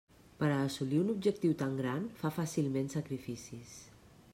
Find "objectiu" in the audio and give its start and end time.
1.15-1.53